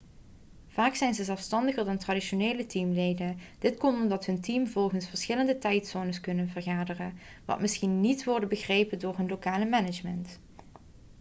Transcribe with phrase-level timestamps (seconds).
[0.67, 6.19] vaak zijn ze zelfstandiger dan traditionele teamleden dat komt omdat hun teams volgens verschillende tijdzones
[6.21, 7.13] kunnen vergaderen
[7.45, 10.39] wat misschien niet worden begrepen door hun lokale management